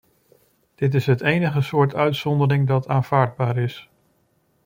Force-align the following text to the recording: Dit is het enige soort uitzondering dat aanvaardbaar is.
Dit 0.75 0.93
is 0.95 1.05
het 1.05 1.21
enige 1.21 1.61
soort 1.61 1.95
uitzondering 1.95 2.67
dat 2.67 2.87
aanvaardbaar 2.87 3.57
is. 3.57 3.89